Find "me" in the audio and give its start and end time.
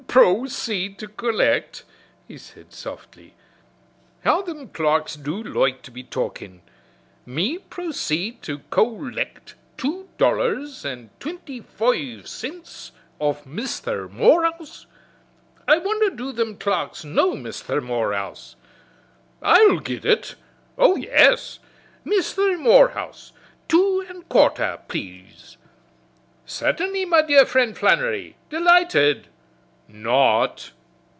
7.25-7.57, 27.05-27.23